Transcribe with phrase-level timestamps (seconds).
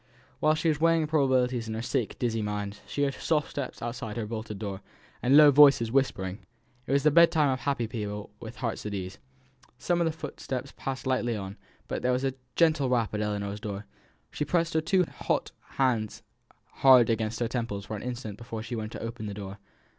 [0.39, 4.17] While she was weighing probabilities in her sick dizzy mind, she heard soft steps outside
[4.17, 4.81] her bolted door,
[5.21, 6.39] and low voices whispering.
[6.87, 9.19] It was the bedtime of happy people with hearts at ease.
[9.77, 11.55] Some of the footsteps passed lightly on;
[11.87, 13.85] but there was a gentle rap at Ellinor's door.
[14.31, 16.23] She pressed her two hot hands
[16.77, 19.59] hard against her temples for an instant before she went to open the door.